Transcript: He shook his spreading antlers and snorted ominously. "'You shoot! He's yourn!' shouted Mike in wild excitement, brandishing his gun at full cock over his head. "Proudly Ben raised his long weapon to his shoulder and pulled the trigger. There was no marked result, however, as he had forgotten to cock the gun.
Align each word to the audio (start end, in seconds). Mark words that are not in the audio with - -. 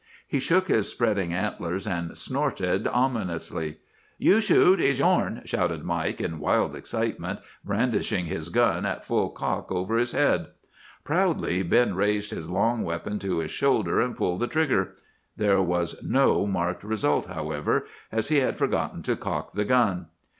He 0.27 0.39
shook 0.39 0.67
his 0.67 0.89
spreading 0.89 1.31
antlers 1.31 1.85
and 1.85 2.17
snorted 2.17 2.87
ominously. 2.87 3.77
"'You 4.17 4.41
shoot! 4.41 4.79
He's 4.79 4.97
yourn!' 4.97 5.43
shouted 5.45 5.83
Mike 5.83 6.19
in 6.19 6.39
wild 6.39 6.75
excitement, 6.75 7.37
brandishing 7.63 8.25
his 8.25 8.49
gun 8.49 8.83
at 8.87 9.05
full 9.05 9.29
cock 9.29 9.71
over 9.71 9.97
his 9.97 10.13
head. 10.13 10.47
"Proudly 11.03 11.61
Ben 11.61 11.93
raised 11.93 12.31
his 12.31 12.49
long 12.49 12.81
weapon 12.81 13.19
to 13.19 13.37
his 13.37 13.51
shoulder 13.51 13.99
and 14.01 14.17
pulled 14.17 14.39
the 14.39 14.47
trigger. 14.47 14.95
There 15.37 15.61
was 15.61 16.01
no 16.01 16.47
marked 16.47 16.83
result, 16.83 17.27
however, 17.27 17.85
as 18.11 18.29
he 18.29 18.37
had 18.37 18.57
forgotten 18.57 19.03
to 19.03 19.15
cock 19.15 19.51
the 19.51 19.65
gun. 19.65 20.07